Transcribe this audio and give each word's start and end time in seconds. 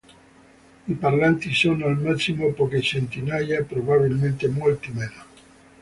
I 0.87 0.93
parlanti 0.95 1.53
sono 1.53 1.85
al 1.85 1.95
massimo 2.01 2.51
poche 2.53 2.81
centinaia, 2.81 3.63
probabilmente 3.63 4.47
molti 4.47 4.91
meno. 4.91 5.23